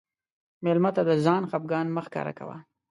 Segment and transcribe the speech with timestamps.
[0.63, 2.57] مېلمه ته د ځان خفګان مه ښکاروه.